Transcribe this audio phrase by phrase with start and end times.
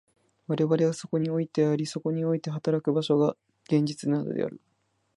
[0.47, 4.59] 我々がそこにおいてあり、そこにおいて働く所が、現実なのである。